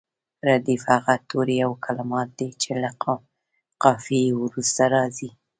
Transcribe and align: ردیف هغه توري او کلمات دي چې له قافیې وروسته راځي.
ردیف 0.47 0.83
هغه 0.93 1.15
توري 1.29 1.57
او 1.67 1.71
کلمات 1.85 2.29
دي 2.39 2.49
چې 2.61 2.71
له 2.81 2.89
قافیې 3.83 4.27
وروسته 4.43 4.81
راځي. 4.95 5.29